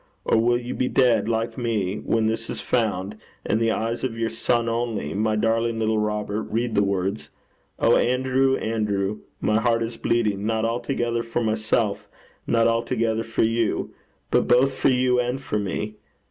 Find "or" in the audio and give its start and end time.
0.25-0.35